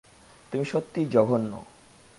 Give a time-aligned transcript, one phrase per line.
[0.51, 1.53] তুমি সত্যিই জঘন্য।